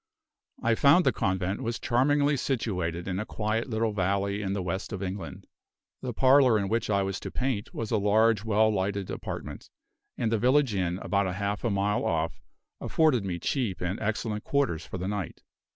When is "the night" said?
14.97-15.43